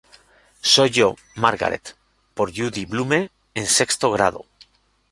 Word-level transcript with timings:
Soy 0.63 0.89
yo, 0.89 1.15
Margaret" 1.35 1.95
por 2.33 2.49
Judy 2.51 2.85
Blume 2.87 3.29
en 3.53 3.67
sexto 3.67 4.09
grado. 4.09 4.45